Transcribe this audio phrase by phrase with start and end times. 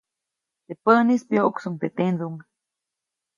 [0.65, 2.35] Teʼ päʼnis, pyoʼksuʼuŋ teʼ tendsuŋ.